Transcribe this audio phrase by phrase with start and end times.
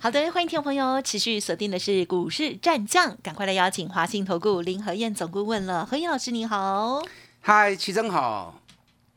[0.00, 5.84] 好的，欢迎听众朋友持续锁定的是股市战将，赶快来邀请华信投顾林和燕总顾问了。
[5.84, 7.02] 何燕老师你好，
[7.40, 8.60] 嗨，齐真好，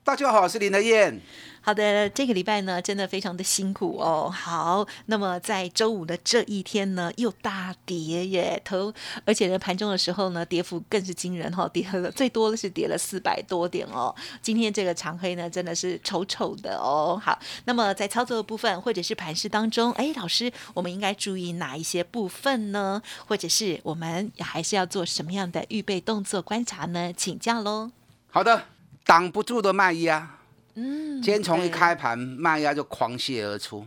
[0.04, 1.22] 大家好，我是林和燕。
[1.64, 4.30] 好的，这个礼拜呢，真的非常的辛苦哦。
[4.30, 8.92] 好，那么在周五的这一天呢，又大跌耶，头，
[9.26, 14.14] 而且呢，盘中的时候呢，跌幅更是惊人哈，跌了最多的是跌了四百多点哦。
[14.42, 17.22] 今天这个长黑呢，真的是丑丑的哦。
[17.24, 23.00] 好，那么在操作的部分或者是盘势当中，哎，老师，我们应该注意哪一些部分呢？
[23.28, 27.14] 或者是我们还是要做什么样的预备动作观察呢？
[27.14, 27.92] 请教喽。
[28.32, 28.64] 好的，
[29.06, 30.41] 挡不住的卖压。
[30.76, 33.86] 嗯，今天从一开盘卖压就狂泻而出，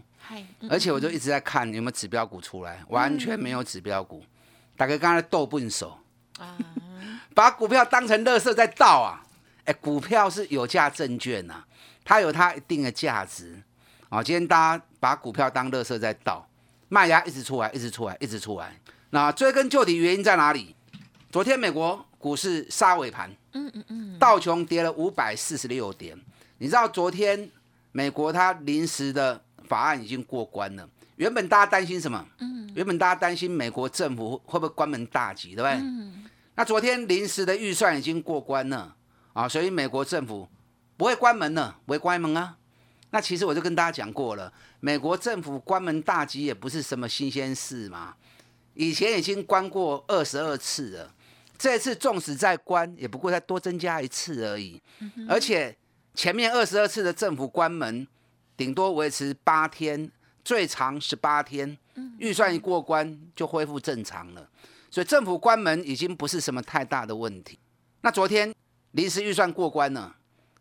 [0.68, 4.22] 而且我就一直在看有没有指标股出来，完全没有指标股。
[4.76, 5.98] 大概刚才斗笨手
[6.38, 6.56] 啊，
[7.34, 9.24] 把股票当成垃圾在倒啊！
[9.64, 11.62] 哎，股票是有价证券呐，
[12.04, 13.62] 它有它一定的价值
[14.08, 14.22] 啊。
[14.22, 16.46] 今天大家把股票当垃圾在倒，
[16.88, 18.76] 卖压一直出来，一直出来，一直出来。
[19.10, 20.74] 那追根究底，原因在哪里？
[21.30, 26.18] 昨天美国股市杀尾盘，嗯嗯嗯，道琼跌了五百四十六点。
[26.58, 27.50] 你知道昨天
[27.92, 32.26] 美国它临时的法案已经过关了，原本大家担心什么？
[32.38, 35.72] 嗯，原本大家担心美国政府会不会关门大吉，对不对？
[35.80, 36.24] 嗯。
[36.54, 38.94] 那昨天临时的预算已经过关了
[39.32, 40.48] 啊，所以美国政府
[40.96, 42.56] 不会关门了，不会关门啊。
[43.10, 48.14] 那其实我就跟大家讲过了，美国政府关门大吉也不是什么新鲜事嘛，
[48.74, 51.14] 以前已经关过二十二次了，
[51.58, 54.80] 这次纵使再关，也不过再多增加一次而已，
[55.28, 55.76] 而且。
[56.14, 58.06] 前面二十二次的政府关门，
[58.56, 60.10] 顶多维持八天，
[60.44, 61.76] 最长十八天。
[62.18, 64.48] 预算一过关就恢复正常了，
[64.90, 67.56] 所以政府关门已经不是什么太大的问题。
[68.00, 68.52] 那昨天
[68.92, 70.16] 临时预算过关了，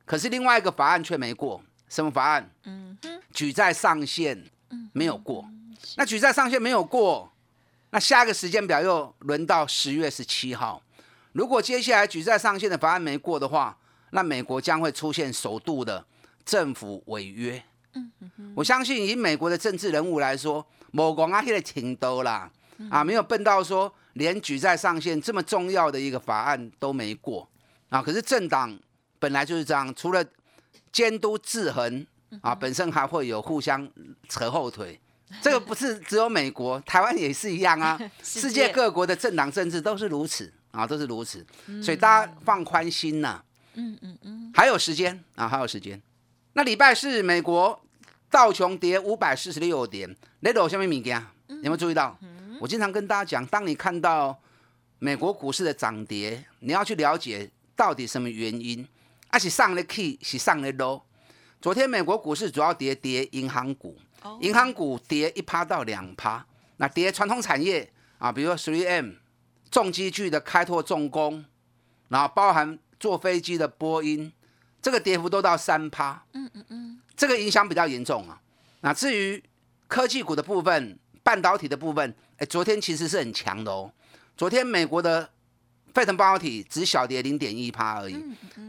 [0.06, 1.64] 可是另外一个法案却没过。
[1.90, 2.52] 什么法案？
[2.66, 2.96] 嗯
[3.34, 4.46] 举债上限
[4.92, 5.44] 没有过。
[5.96, 7.32] 那举债上限没有过，
[7.90, 10.84] 那下一个时间表又轮到十月十七号。
[11.32, 13.76] 如果接下来举债上限的法案没过的话，
[14.14, 16.06] 那美国将会出现首度的
[16.46, 17.62] 政府违约。
[17.96, 18.12] 嗯
[18.56, 22.50] 我相信以美国的政治人物来说，某国啊现在挺多啦，
[22.90, 27.48] 啊没有笨到说连举债上限这么重要的一个法案都没过
[27.90, 28.02] 啊。
[28.02, 28.80] 可是政党
[29.20, 30.24] 本来就是这样，除了
[30.92, 32.06] 监督制衡
[32.42, 33.88] 啊，本身还会有互相
[34.30, 35.00] 扯后腿。
[35.42, 38.00] 这个不是只有美国，台湾也是一样啊。
[38.22, 41.44] 世界各国的政党政治都是如此啊，都是如此。
[41.82, 43.44] 所以大家放宽心呐。
[43.76, 46.02] 嗯嗯嗯，还有时间啊，还有时间。
[46.54, 47.82] 那礼拜四美国
[48.30, 52.16] 道琼跌五百四十六点，那有下面物件，有没有注意到？
[52.60, 54.40] 我经常跟大家讲，当你看到
[55.00, 58.88] 美国股市的涨跌，你要去了解到底什么原因。
[59.30, 61.02] 而且上的 key 是上的 low。
[61.60, 63.98] 昨天美国股市主要跌跌银行股，
[64.42, 66.46] 银行股跌一趴到两趴。
[66.78, 69.14] 那跌传统产业啊，比如说 three M
[69.72, 71.44] 重机具的开拓重工，
[72.10, 72.78] 然后包含。
[73.04, 74.32] 坐飞机的波音，
[74.82, 78.42] 这个跌幅都到三趴，嗯嗯嗯，这个影响比较严重啊。
[78.80, 79.44] 那至于
[79.90, 83.92] 科技股的部分，半导体的部分，哎，昨天其实是很强的哦。
[84.38, 85.30] 昨天美国的
[85.94, 88.16] 费城半导体只小跌零点一趴而已，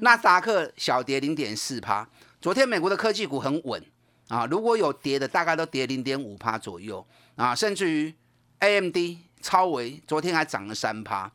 [0.01, 2.05] 纳斯达克小跌零点四趴。
[2.41, 3.81] 昨天美国的科技股很稳
[4.27, 7.07] 啊，如果有跌的，大概都跌零点五趴左右
[7.37, 8.13] 啊，甚至于
[8.59, 8.97] AMD
[9.45, 11.31] 超维昨天还涨了三趴。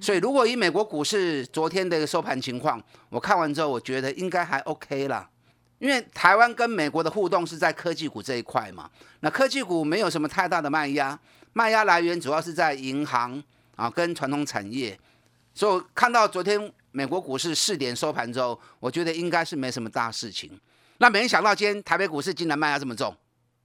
[0.00, 5.28] 所以，如果以美国股市昨天的一个收盘情况，我看完之后，我觉得应该还 OK 啦。
[5.80, 8.88] 因为台湾跟美国的互动是在科技股这一块嘛，
[9.20, 11.18] 那科技股没有什么太大的卖压，
[11.52, 13.42] 卖压来源主要是在银行
[13.74, 14.96] 啊跟传统产业。
[15.52, 20.58] 所以看到昨天美国股市四点收盘之后，我觉得应该是没什么大事情。
[20.98, 23.12] 那没想到今天台北股市竟然卖压这么重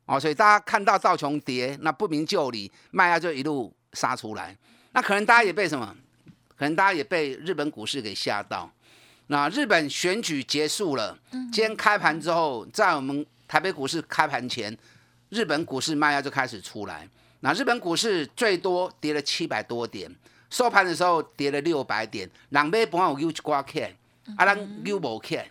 [0.06, 4.56] 哦，所以大家看到道琼跌，那不明就里，卖压就一路杀出来。
[4.92, 5.96] 那可能大家也被什么？
[6.56, 8.72] 可能大家也被日本股市给吓到。
[9.28, 14.78] 那日本选举结束了，今天开盘之后，在我们台北股市开盘前，
[15.30, 17.08] 日本股市卖压就开始出来。
[17.40, 20.14] 那日本股市最多跌了七百多点，
[20.50, 22.30] 收盘的时候跌了六百点。
[22.50, 23.96] 两杯不有 U 挂 K，
[24.38, 25.50] 啊，咱 U 无 K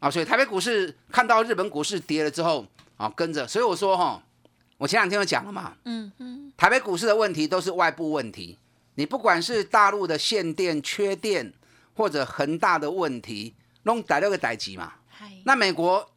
[0.00, 2.66] 啊，所以台北股市看到日本股市跌了之后，
[2.96, 3.46] 啊，跟着。
[3.46, 4.20] 所以我说哈，
[4.80, 8.58] 我前两天就讲了嘛，嗯嗯，台北股市的问题都是外部问题。
[8.94, 11.52] 你不管是大陆的限电缺电，
[11.94, 14.94] 或者恒大的问题，弄逮了个逮机嘛。
[15.44, 16.10] 那美国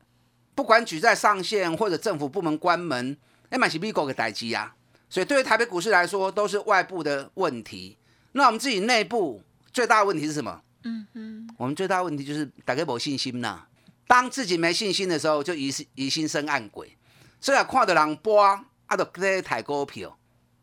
[0.55, 3.17] 不管举债上限或者政府部门关门，
[3.49, 4.73] 哎，买起美国的逮机啊。
[5.09, 7.97] 所以对于台北股市来说，都是外部的问题。
[8.31, 9.43] 那我们自己内部
[9.73, 10.61] 最大的问题是什么？
[10.85, 13.65] 嗯嗯，我们最大的问题就是大家没信心呐。
[14.07, 16.95] 当自己没信心的时候，就疑疑心生暗鬼。
[17.43, 20.17] 所以看到人波啊，都在抬股票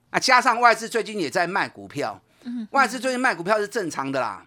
[0.08, 2.18] 啊，加上外资最近也在卖股票。
[2.70, 4.46] 外资最近卖股票是正常的啦。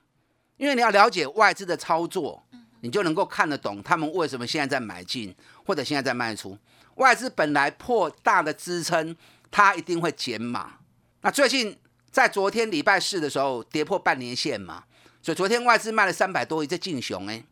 [0.57, 2.44] 因为你要了解外资的操作，
[2.81, 6.57] 你就能够看得懂他们为什么现在在买进或者现在在卖出。
[6.95, 9.15] 外资本来破大的支撑，
[9.51, 10.79] 它一定会减码。
[11.21, 11.79] 那最近
[12.09, 14.86] 在昨天礼拜四的时候跌破半年线嘛，
[15.21, 17.44] 所以昨天外资卖了三百多亿在进熊哎。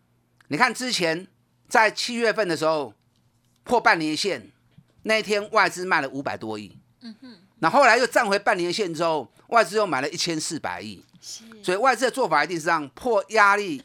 [0.48, 1.28] 你看之前
[1.70, 2.96] 在七月份的时候
[3.64, 4.52] 破半年线
[5.04, 11.04] 那一天外资卖了五百多亿，嗯哼，那后来又站回半年线之后，外资又买了一千四百亿。
[11.62, 13.84] 所以外资的做法一定是让破压力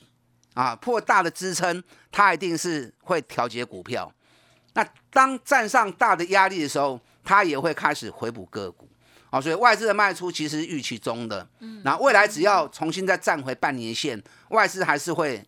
[0.55, 4.11] 啊，破大的支撑，它一定是会调节股票。
[4.73, 8.89] 那当站上大的压力的时候，它也会开始回补个股。
[9.29, 11.47] 啊，所以外资的卖出其实预期中的。
[11.59, 11.83] 嗯。
[11.85, 15.45] 那未来只要重新再站回半年线，外资还是会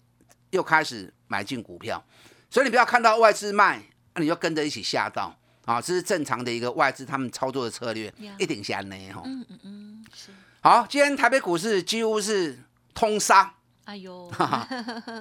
[0.51, 2.05] 又开始买进股票。
[2.51, 3.83] 所以你不要看到外资卖，
[4.13, 5.35] 那你就跟着一起吓到。
[5.69, 9.21] 啊，这是正常的一个外资他们操作的策略，一定下呢哈。
[9.27, 10.31] 嗯嗯嗯，是。
[10.63, 12.59] 好，今天台北股市几乎是
[12.95, 13.53] 通杀。
[13.85, 14.33] 哎呦，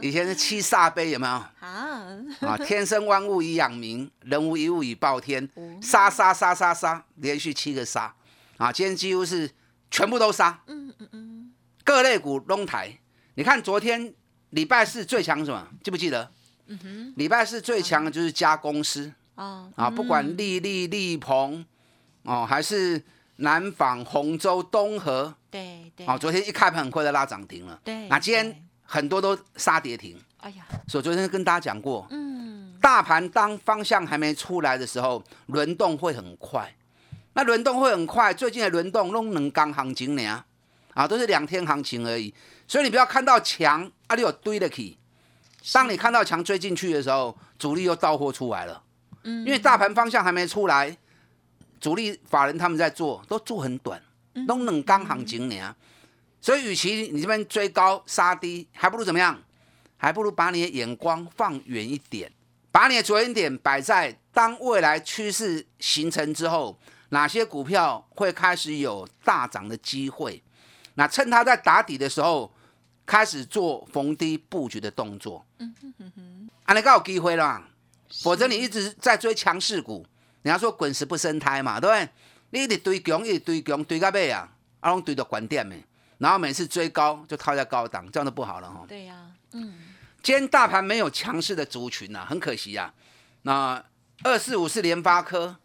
[0.02, 1.34] 以前是七煞杯有没有？
[1.60, 2.08] 啊
[2.40, 2.58] 啊！
[2.66, 5.50] 天生万物以养民， 人无一物以报天。
[5.82, 8.16] 杀杀杀杀杀，连续七个杀。
[8.56, 9.52] 啊，今天几乎是
[9.92, 10.58] 全部都杀。
[10.68, 11.54] 嗯嗯嗯。
[11.84, 12.98] 各类股龙台，
[13.36, 14.14] 你看昨天
[14.52, 15.68] 礼拜四最强什么？
[15.84, 16.32] 记不记得？
[16.68, 17.14] 嗯哼。
[17.18, 19.12] 礼拜四最强的就是加公司。
[19.38, 19.90] 啊啊！
[19.90, 21.66] 不管利利利鹏，
[22.24, 23.02] 哦，还是。
[23.40, 36.76] 南纺、洪州、东河，对对，哦，昨天一开盘很快就拉涨停了，对，那今天很多都杀跌停，哎呀，所以昨天跟大家讲过，嗯，大盘当方向还没出来的时候，轮动会很快，
[37.34, 40.44] 那轮动会很快，最近的轮动都能刚行情呢，
[40.96, 42.34] 啊，都是两天行情而已，
[42.68, 44.98] 所以你不要看到强啊，你有堆得起，
[45.72, 48.82] 当你看到强追进去的时候，主力又到货出来了，
[49.28, 50.98] 嗯，因为大盘方向还没出来。
[51.80, 54.02] 主力法人他们在做，都做很短，
[54.48, 55.76] 都冷刚行情呢。
[56.42, 59.40] 所以，与其你这边追高杀低，还不如怎么样？
[59.96, 62.32] 还不如把你的眼光放远一点，
[62.72, 70.42] 把你的着眼点摆在当未来趋势形成之后，哪些股票会开始有大涨的机会？
[70.96, 72.52] 那趁它在打底的时候，
[73.06, 75.46] 开始做逢低布局的动作。
[75.60, 77.70] 嗯哼哼哼，啊，你有机会啦，
[78.22, 80.06] 否则你一直在追强势股。
[80.44, 82.10] 人家说滚石不生胎嘛，对不对？
[82.52, 84.50] 你一直堆强，一直堆强，堆到尾啊，
[84.80, 85.76] 啊，拢堆到关点的，
[86.20, 88.86] 然后每次追高就套在高档，这样就不好了哈。
[88.88, 89.74] 对呀，嗯。
[90.24, 92.94] 今天大盘没有强势的族群呐，很可惜呀。
[93.44, 93.82] 那
[94.24, 95.56] 二四五是联发科，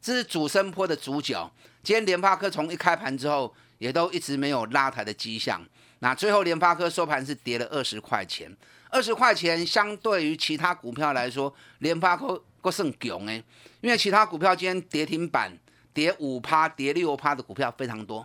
[0.00, 1.50] 这是主升坡的主角。
[1.82, 5.64] 今天联发科从一开盘之后，也都一直没有拉抬的迹象。
[6.02, 8.54] 那最后联发科收盘是跌了二十块钱，
[8.90, 12.44] 二十块钱相对于其他股票来说，联发科。
[12.62, 13.42] 够甚强哎，
[13.80, 15.52] 因为其他股票今天跌停板
[15.92, 18.24] 跌五趴、跌六趴的股票非常多，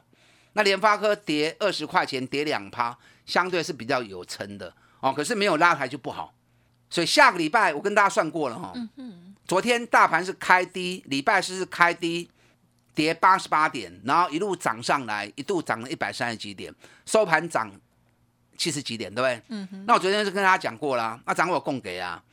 [0.54, 2.96] 那联发科跌二十块钱跌两趴，
[3.26, 5.12] 相对是比较有撑的哦。
[5.12, 6.32] 可是没有拉抬就不好，
[6.88, 8.72] 所以下个礼拜我跟大家算过了哈。
[9.48, 12.30] 昨天大盘是开低，礼拜四是开低，
[12.98, 16.74] 跌八十八点，然后一路涨上来，一度涨了一百三十几点，
[17.06, 17.72] 收盘涨
[18.58, 19.44] 七十几点，对不对？
[19.50, 19.86] 嗯哼。
[19.86, 22.24] 那我昨天就跟大家讲过了，那涨我供给啊。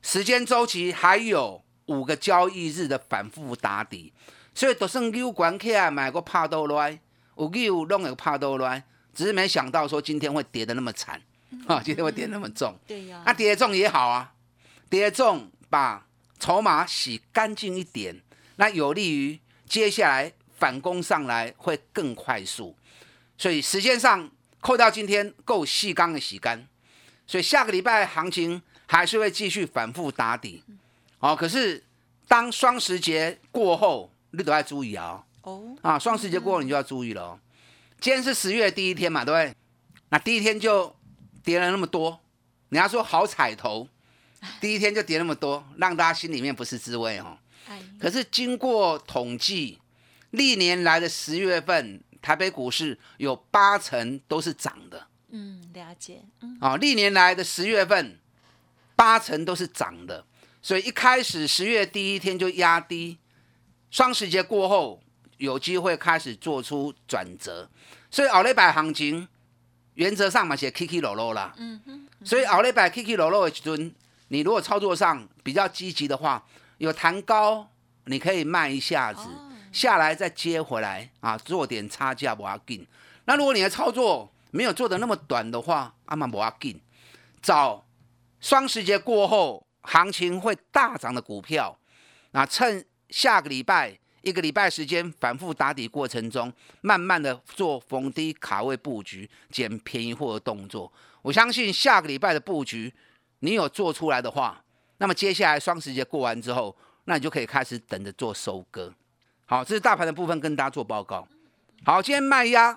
[0.00, 4.14] 时间周期还有五个交易日的反复打底，
[4.54, 6.98] 所以都算溜管起来买个怕多来，
[7.36, 8.82] 有溜弄个怕多来，
[9.14, 11.20] 只是没想到说今天会跌的那么惨
[11.66, 11.82] 啊！
[11.84, 14.32] 今天会跌那么重，对呀，那跌重也好啊，
[14.88, 16.06] 跌重把
[16.38, 18.22] 筹码洗干净一点，
[18.56, 22.76] 那有利于接下来反攻上来会更快速。
[23.36, 24.30] 所以时间上
[24.60, 26.66] 扣掉今天够细缸的洗干，
[27.26, 28.62] 所以下个礼拜行情。
[28.86, 30.62] 还是会继续反复打底，
[31.18, 31.82] 哦，可是
[32.28, 35.24] 当双十节过后，你都要注意啊！
[35.40, 37.40] 哦，啊，双十节过后你就要注意了哦。
[37.98, 39.56] 今天是十月第一天嘛，对不对？
[40.10, 40.94] 那第一天就
[41.42, 42.20] 跌了那么多，
[42.68, 43.88] 人家说好彩头，
[44.60, 47.36] 第一天就跌那么多，让大家心里面不是滋味哦。
[48.00, 49.78] 可是经过统计，
[50.30, 55.06] 历年来的十月份，台北股市有八成都是涨的。
[55.30, 56.22] 嗯，了解。
[56.40, 58.18] 嗯，啊，历年来的十月份。
[58.96, 60.24] 八成都是涨的，
[60.62, 63.18] 所以一开始十月第一天就压低，
[63.90, 65.02] 双十节过后
[65.36, 67.68] 有机会开始做出转折，
[68.08, 69.26] 所以奥利百行情
[69.94, 71.52] 原则上嘛写 K K 落落啦。
[71.56, 72.06] 嗯哼。
[72.24, 73.92] 所以奥利百 K K 落落的时阵，
[74.28, 76.46] 你如果操作上比较积极的话，
[76.78, 77.68] 有弹高，
[78.04, 79.20] 你可以卖一下子，
[79.72, 82.86] 下来再接回来啊，做点差价不要紧。
[83.24, 86.80] 那如果你的操作没有做的那么短的话，阿妈不要紧，
[87.40, 87.84] 找
[88.40, 91.78] 双十节过后行情会大涨的股票，
[92.32, 93.98] 啊趁下个礼拜。
[94.22, 96.50] 一个礼拜时间反复打底过程中，
[96.80, 100.90] 慢慢的做逢低卡位布局、捡便宜货的动作。
[101.20, 102.90] 我相信下个礼拜的布局，
[103.40, 104.63] 你有做出来的话，
[105.04, 108.90] 那么接下来双十节过完之后，那你就可以开始等着做收割。
[109.44, 111.28] 好，这是大盘的部分跟大家做报告。
[111.84, 112.74] 好，今天卖压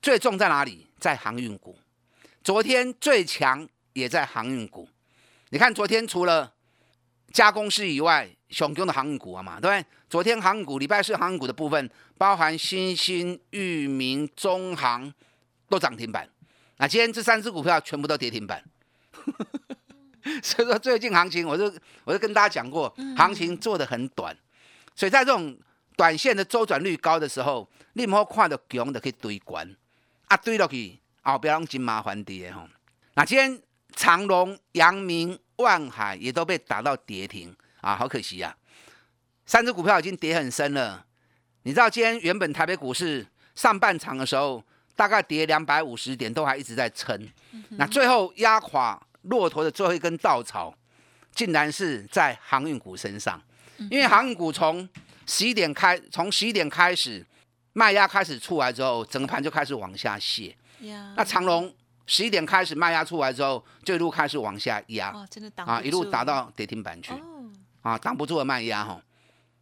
[0.00, 0.86] 最重在哪里？
[0.98, 1.76] 在航运股。
[2.42, 4.88] 昨天最强也在航运股。
[5.50, 6.50] 你看昨天除了
[7.30, 9.86] 加工师以外，雄强的航运股啊嘛，对不对？
[10.08, 15.12] 昨天航运股，礼拜四航运股的部分，包含新兴、裕民、中航
[15.68, 16.26] 都涨停板。
[16.78, 18.64] 那今天这三只股票全部都跌停板。
[20.42, 21.72] 所以说最近行情，我就
[22.04, 24.36] 我就跟大家讲过，行情做的很短。
[24.94, 25.56] 所以在这种
[25.96, 29.76] 短线的周转率高的时候，你唔好看到强的可以堆关，
[30.26, 32.68] 啊堆落去后边拢真麻烦的吼。
[33.14, 33.60] 那今天
[33.94, 37.54] 长隆、阳明、万海也都被打到跌停。
[37.82, 38.56] 啊，好可惜啊！
[39.44, 41.06] 三只股票已经跌很深了。
[41.62, 44.60] 你知道今天原本台北股市上半场的时候，
[44.96, 47.28] 大概跌两百五十点，都还一直在撑。
[47.76, 50.74] 那最后压垮骆驼的最后一根稻草，
[51.34, 53.40] 竟然是在航运股身上。
[53.90, 54.88] 因为航运股从
[55.26, 57.24] 十一点开，从十一点开始
[57.72, 60.54] 卖压开始出来之后，整个盘就开始往下泻。
[61.14, 61.72] 那长隆
[62.06, 65.14] 十一点开始卖压出来之后，就一路开始往下压。
[65.56, 67.12] 啊，一路打到跌停板去。
[67.82, 69.00] 啊，挡不住的卖压哈，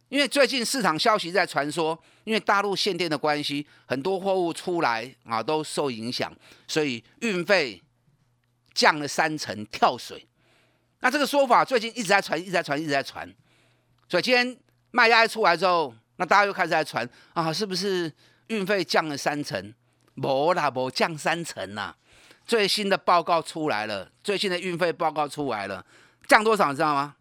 [0.09, 6.33] 因为最近市场消息在传说，因为大陆限电的关系，很多货物出来啊都受影响，
[6.67, 7.79] 所以运费
[8.75, 10.27] 降了三成，跳水。
[10.99, 13.27] 那这个说法最近一直在传，一直在传，一直在传。
[14.07, 14.55] 所以今天
[14.91, 18.11] 卖压一出来之后，那大家又开始在传啊，是不是
[18.47, 19.73] 运费降了三成？
[20.13, 21.95] 没啦，没降三成呐。
[22.45, 25.83] 最新的报告出来了，最新的运费报告出来了，
[26.27, 27.15] 降多少你知道吗？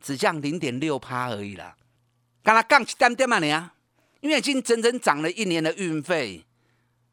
[0.00, 1.76] 只降零点六趴而已啦，
[2.42, 3.74] 刚才降一点点嘛你啊，
[4.20, 6.44] 因为已经整整涨了一年的运费，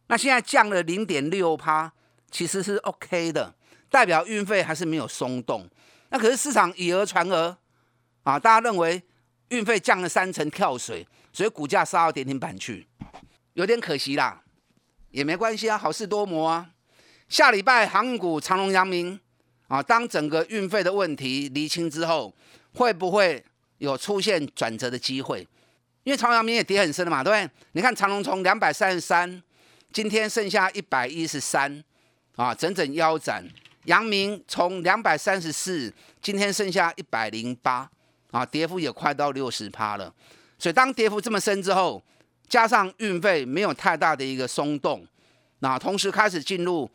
[0.07, 1.91] 那现在降了零点六趴，
[2.29, 3.55] 其实是 OK 的，
[3.95, 5.65] 代表运费还是没有松动。
[6.09, 7.55] 那可是市场以讹传讹
[8.23, 9.01] 啊，大家认为
[9.47, 12.85] 运费降了三成跳水，所以股价杀到跌停板去，
[13.53, 14.41] 有点可惜啦，
[15.11, 16.71] 也没关系啊，好事多磨啊。
[17.29, 19.17] 下礼拜航股长隆、阳明
[19.69, 22.35] 啊，当整个运费的问题厘清之后。
[22.77, 23.41] 会不会
[23.77, 25.47] 有出现转折的机会？
[26.03, 27.49] 因为长阳明也跌很深了嘛，对不对？
[27.71, 29.41] 你看长隆从两百三十三，
[29.93, 31.81] 今天剩下一百一十三，
[32.35, 33.49] 啊，整整腰斩。
[33.85, 37.89] 阳明从两百三十四，今天剩下一百零八，
[38.31, 40.13] 啊，跌幅也快到六十趴了。
[40.57, 42.03] 所以当跌幅这么深之后，
[42.47, 45.05] 加上运费没有太大的一个松动，
[45.59, 46.89] 那同时开始进入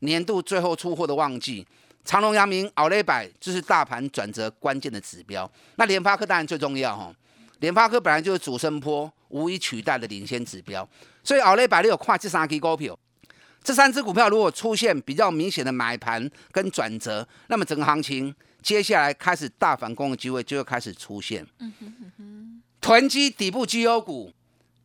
[0.00, 1.66] 年度最后出货的旺季。
[2.04, 5.48] 长隆、阳明、奥雷百，这是大盘转折关键的指标。
[5.76, 7.14] 那联发科当然最重要哈，
[7.60, 10.88] 联发科本来就是主升坡无以取代的领先指标。
[11.22, 12.98] 所以奥雷百你有跨这三支股票，
[13.62, 21.46] 这三只股票如果出现比较明显的买盘跟转折，那么整个行情接下来开始大反攻的机会就会开始出现。
[22.80, 24.32] 囤积底部绩优股，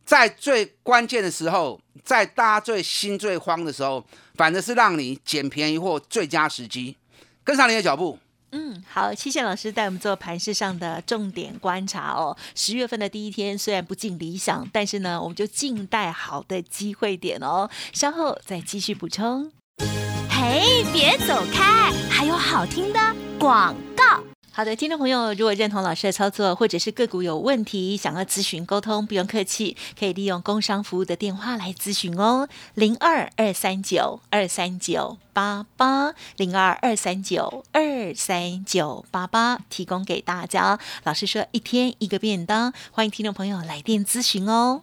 [0.04, 4.04] 在最关键的时候，在大家最心最慌的时候，
[4.34, 6.96] 反正是让你捡便宜货最佳时机。
[7.42, 8.18] 跟上你的脚步。
[8.52, 12.36] 嗯，好，谢谢老师带我们做盘市上的重点观察哦。
[12.54, 17.68] 十月份的第一天虽然不尽理想，但是呢，我们就静待好的机会点哦。
[17.92, 19.52] 稍后再继续补充。
[20.30, 22.98] 嘿，别走开，还有好听的
[23.38, 24.22] 广告。
[24.58, 40.80] 好的，听众朋友，如果认同老师的操作，或者是个股有问题，想要咨询沟通，不用客气，可以利用工商服务的电话来咨询哦，零二二三九二三九八八，零二二三九二三九八八，提供给大家。
[41.04, 44.82] 老师说一天一个便当，欢迎听众朋友来电咨询哦。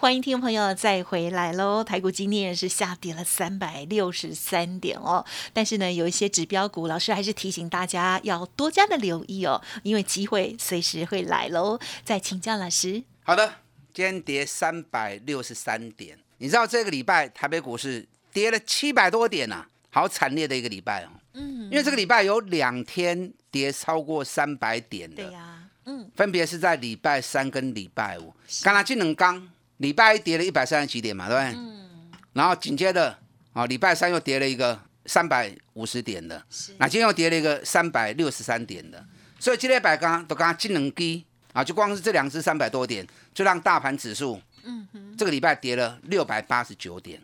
[0.00, 1.84] 欢迎听众朋友再回来喽！
[1.84, 11.78] 台股今天是下跌了三百六十三点哦，但是呢，有一些指标股，老师还是提醒大家要多加的留意哦，因为机会随时会来喽。
[12.02, 13.04] 再请教老师。
[13.24, 13.56] 好的，
[13.92, 16.18] 今天跌三百六十三点。
[16.38, 21.08] 你知道这个礼拜台北股市跌了七百多点呐，好惨烈的一个礼拜哦。
[21.34, 25.24] 嗯，因为这个礼拜有两天跌超过三百点的。
[25.24, 28.32] 对呀，嗯，分别是在礼拜三跟礼拜五。
[28.62, 29.46] 刚才技能刚
[29.80, 31.60] 礼拜一跌了一百三十几点嘛，对不对？
[31.60, 31.88] 嗯。
[32.32, 33.18] 然后紧接着
[33.52, 36.42] 啊，礼拜三又跌了一个三百五十点的。
[36.48, 36.72] 是。
[36.78, 39.04] 那今天又跌了一个三百六十三点的。
[39.38, 44.40] 所以今天百刚都刚技能低啊，就光是这两只三百多点，就让大盘指数。
[44.62, 47.18] 嗯哼，这个礼拜跌了六百八十九点，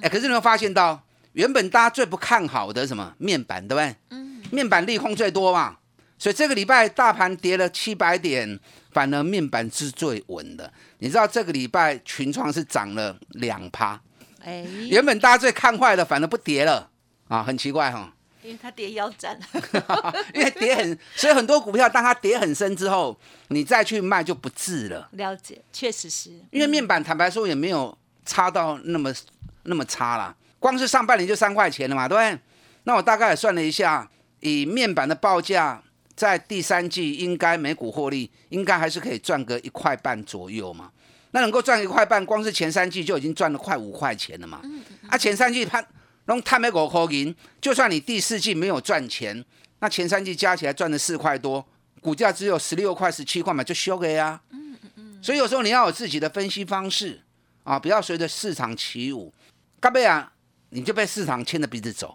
[0.00, 3.94] 哎，可是你有发现到，原本大家最不看好的什么面板，对不对？
[4.08, 5.76] 嗯，面板利空最多嘛，
[6.18, 8.58] 所以这个礼拜大盘跌了七百点，
[8.98, 10.72] 反而面板是最稳的。
[10.98, 14.00] 你知道这个礼拜群创是涨了两趴，
[14.42, 16.90] 哎，原本大家最看坏的，反而不跌了
[17.28, 18.12] 啊，很奇怪哈。
[18.42, 19.38] 因为它跌腰斩，
[20.34, 23.16] 因为跌很，所以很多股票当它跌很深之后，
[23.50, 25.08] 你再去卖就不治了。
[25.12, 26.30] 了解，确实是。
[26.50, 29.14] 因为面板坦白说也没有差到那么
[29.62, 32.40] 那么差啦，光是上半年就三块钱了嘛，对不对？
[32.82, 35.80] 那我大概也算了一下，以面板的报价，
[36.18, 40.90] 在第三季应该每股获利应该还是可以赚个一块半左右嘛。
[41.30, 44.60] 那能够赚一块半，光是前三季就已经赚了快五块钱了嘛。
[45.08, 45.82] 啊，前三季它。
[46.26, 49.42] 用碳美股扣银，就算你第四季没有赚钱，
[49.78, 51.66] 那前三季加起来赚了四块多，
[52.02, 54.38] 股价只有十六块、十七块嘛，就修给啊。
[54.50, 55.18] 嗯嗯嗯。
[55.22, 57.18] 所以有时候你要有自己的分析方式
[57.64, 59.32] 啊，不要随着市场起舞。
[59.80, 60.30] 干贝啊，
[60.68, 62.14] 你就被市场牵着鼻子走。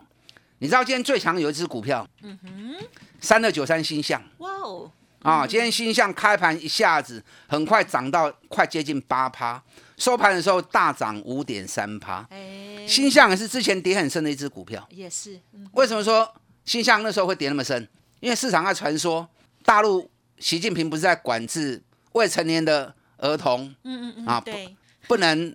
[0.63, 2.87] 你知道今天最强有一只股票，嗯哼，
[3.19, 4.23] 三二九三星象。
[4.37, 4.89] 哇哦。
[5.21, 9.61] 啊，今天星象开盘一下子很快涨到快接近八趴，
[9.97, 12.25] 收盘的时候大涨五点三趴。
[12.29, 15.37] 哎，星象也是之前跌很深的一只股票，也是。
[15.73, 17.85] 为什么说星象那时候会跌那么深？
[18.21, 19.27] 因为市场在传说
[19.65, 24.73] 大陆习近平不是在管制未成年的儿童，嗯嗯嗯，啊，对，
[25.09, 25.53] 不能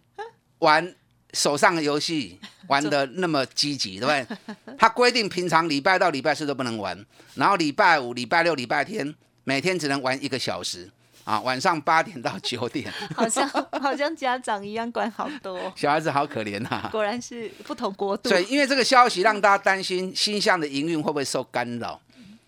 [0.59, 0.95] 玩
[1.39, 4.75] 手上的游戏， 玩的那么积极，对不对？
[4.77, 10.91] 他规定平常礼拜到礼拜四都不能玩，然后礼拜五、礼拜六、礼拜天每天只能玩一个小时。
[11.25, 16.89] 啊，晚上八点到九点， 好像好像家长一样管好多，小孩子好可怜呐。
[16.91, 18.31] 果然是不同国度。
[18.31, 22.01] 对因为这个消息让大家担心新象的营运会不会受干扰，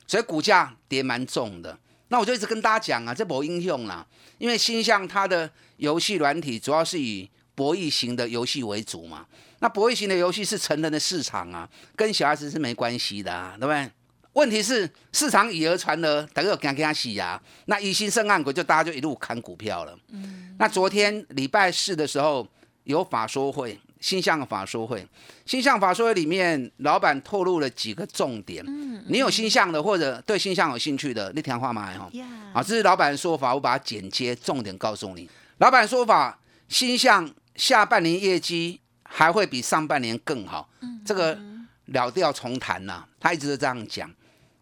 [0.06, 1.78] 所以股价跌蛮重的。
[2.08, 4.06] 那我就一直跟大家讲啊，这没应用啦，
[4.38, 7.28] 因为新象它的游戏软体主要是以
[7.60, 9.26] 博弈型的游戏为主嘛。
[9.58, 13.90] 那博弈型的游戏是成人的市场啊，跟小孩子是没关系的，啊，对不对？
[14.32, 17.38] 问题是市场以讹传讹，大家惊惊死呀！
[17.66, 19.94] 那疑心生暗鬼，就大家就一路砍股票了。
[20.08, 22.48] 嗯，那昨天礼拜四的时候
[22.84, 25.06] 有法说会，新向法说会，
[25.44, 28.64] 新向法说会里面老板透露了几个重点。
[28.66, 31.92] 嗯，你有新向的或者对新向有兴趣的，你听话吗？
[31.92, 32.10] 哈，
[32.54, 35.28] 啊，这是老板的说法，我把它剪接重点告诉你。
[35.58, 37.28] 老板说法，新向
[37.60, 40.66] 下半年业绩还会比上半年更好。
[40.80, 41.38] 嗯，这个
[41.84, 44.10] 了调重谈呐，他一直都这样讲。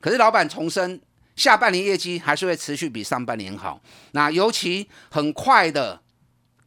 [0.00, 1.00] 可是老板重申，
[1.36, 3.80] 下半年业绩还是会持续比上半年好。
[4.10, 6.00] 那尤其很快的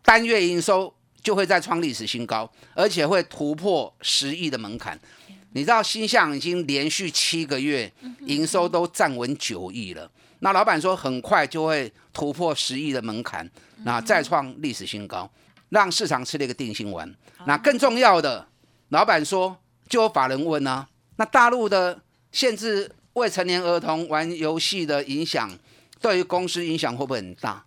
[0.04, 4.98] 单月营收就会再创历史新高，而且会突破十亿的门槛。
[5.52, 7.92] 你知道新向已经连续七个月
[8.22, 10.10] 营收都站稳九亿了。
[10.40, 13.48] 那老板说很快就会突破十亿的门槛，
[13.84, 15.30] 那再创历史新高，
[15.72, 17.14] 让市场吃了一个定心丸。
[17.46, 18.48] 那更重要的，
[18.90, 19.58] 老板说
[19.90, 22.00] 就有法人问啊，那大陆的
[22.32, 22.90] 限制。
[23.14, 25.52] 未成年儿童玩游戏的影响，
[26.00, 27.62] 对于公司影响会不会很大？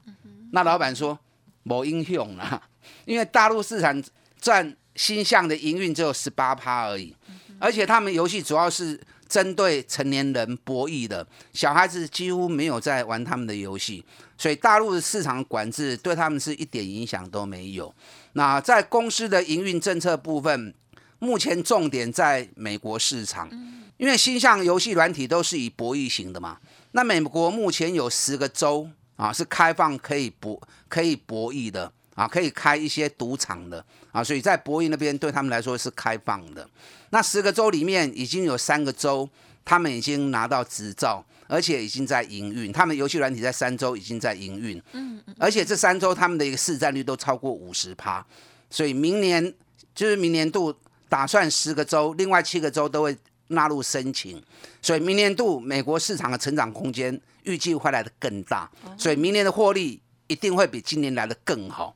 [0.53, 1.19] 那老板说
[1.65, 2.63] 某英雄啦，
[3.05, 4.03] 因为大陆市场
[4.41, 7.15] 占新项的营运只有十八趴而已，
[7.59, 8.99] 而且他们游戏主要是
[9.35, 14.05] 针对成年人博弈的，小孩子几乎没有在玩他们的游戏，
[14.39, 17.93] 所以大陆的市场管制对他们是一点影响都没有。
[18.35, 20.73] 那在公司的营运政策部分，
[21.19, 23.51] 目前重点在美国市场。
[23.97, 26.59] 因为新项游戏软体都是以博弈型的嘛，
[26.93, 36.69] 那美国目前有十个州啊是开放可以博可以博弈的啊，可以开一些赌场的啊，所以在博弈那边对他们来说是开放的。
[37.11, 39.29] 那十个州里面已经有三个州，
[39.65, 42.73] 他们已经拿到执照，而且已经在营运。
[42.73, 48.25] 他们游戏软体在三州已经在营运，嗯嗯，而且这三州他们的一个市占率都超过五十趴，
[48.71, 49.53] 所以明年
[49.95, 50.75] 就是明年度
[51.09, 53.17] 打算十个州，另外七个州都会
[53.49, 54.43] 纳入申请，
[54.83, 61.95] 所以明年度美国市场的成长空间预计会来的更大，所以明年的获利一定会比今年来的更好。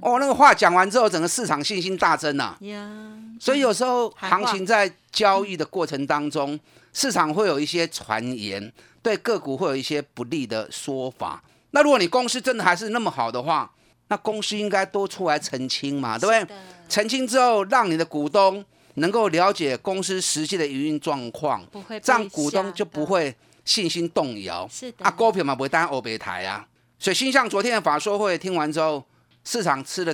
[0.00, 2.56] 哦，那个话讲完之后，整个市场信心大增呐。
[3.40, 6.58] 所以有时候行情在交易的过程当中，
[6.92, 11.42] 市场会有一些传言，对个股会有一些不利的说法。
[11.70, 13.70] 那如果你公司真的还是那么好的话，
[14.08, 16.56] 那公司应该多出来澄清嘛，对不对？
[16.88, 21.66] 澄清之后，让你的股东能够了解公司实际的营运状况，
[22.02, 24.68] 这样股东就不会信心动摇。
[24.70, 26.66] 是的，啊，股票嘛不会当欧北台啊。
[26.98, 29.04] 所以新向昨天的法说会听完之后。
[29.48, 30.12] 市场吃了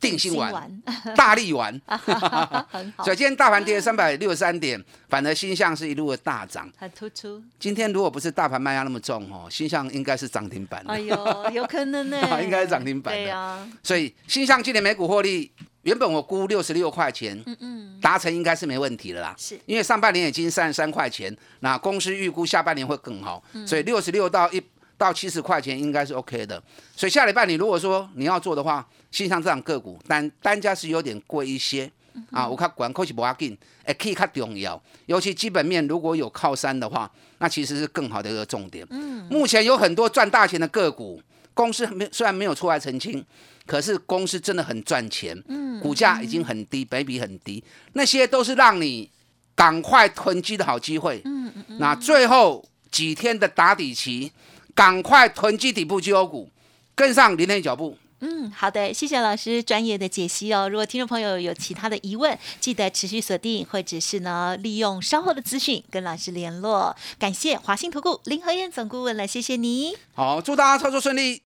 [0.00, 0.82] 定心丸，
[1.14, 1.78] 大力丸，
[3.04, 7.42] 所以今天大盘跌三百六十三点，反而新向是一路的大涨，很突出。
[7.58, 10.82] 今天如果不是大盘卖压那么重哦，新向应该是涨停板。
[10.88, 11.14] 哎呦，
[11.52, 13.14] 有可能呢，应该是涨停板。
[13.14, 19.34] 对呀，所以新向今年每股获利，原本我估六十六块钱，嗯嗯，达成应该是没问题了啦。
[19.36, 24.62] 是因为上半年已经三十三块钱，那公司预估下半年会更好，所以六十六到一。
[25.00, 26.62] 到七十块钱应该是 OK 的，
[26.94, 31.90] 所以下礼拜你如果说你要做的话，新上这样个股单单价是有点贵一些
[32.30, 32.46] 啊。
[32.46, 38.86] 我看管可是不要紧，哎，可以看重要，尤其基本面如果有靠山的话，那其实是更好的一个重点。
[38.90, 41.18] 嗯，目前有很多赚大钱的个股，
[41.54, 43.24] 公司没虽然没有出来澄清，
[43.64, 45.34] 可是公司真的很赚钱。
[45.48, 49.10] 嗯，股价已经很低，本比很低，那些都是让你
[49.54, 51.22] 赶快囤积的好机会。
[51.24, 54.30] 嗯嗯嗯，那最后几天的打底期。
[54.74, 56.50] 赶快囤积底部绩优股，
[56.94, 57.96] 跟上林天脚步。
[58.22, 60.68] 嗯，好的，谢谢老师专业的解析哦。
[60.68, 66.94] 如果听众朋友有其他的疑问，记得持续锁定，或者是呢利用稍后的资讯跟老师联络。
[67.18, 69.96] 感谢华信投顾林和燕总顾问了，谢谢你。
[70.14, 71.40] 好，祝大家操作顺利。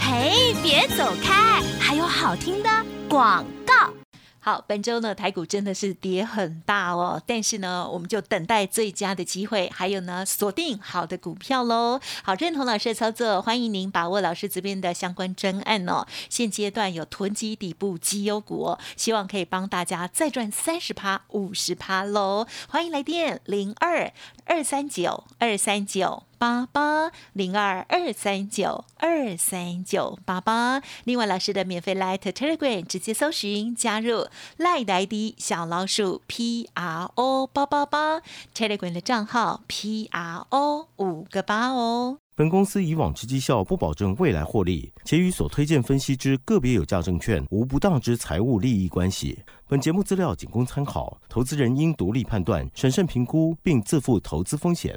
[0.00, 2.68] 嘿，别走开，还有好听的
[3.08, 3.92] 广告。
[4.40, 12.00] 好，本周呢台股真的是跌很大哦，但是呢，我们就等待最佳的机会，还有呢锁定好的股票喽。
[12.22, 16.06] 好，认同老师的操作，欢迎您把握老师这边的相关专案哦。
[16.30, 22.46] 现阶段有囤积底部绩优股哦，希望可以帮大家再赚三十趴、五十趴喽。
[22.68, 24.12] 欢迎来电零二
[24.44, 26.27] 二三九二三九。
[26.38, 38.20] 八八零二二三九二三九八八，另外老师的免费 Light Telegram 直接搜寻加入 Light ID 小老鼠 P R O 八八八
[38.54, 42.18] Telegram 的账号 P R O 五个八哦。
[42.36, 49.42] 本公司以往之绩效不保证未来获利，且与所推荐分析之个别有价证券无不当之财务利益关系。
[49.66, 54.96] 本节目资料仅供参考，投资人应独立判断、审慎评估，并自负投资风险。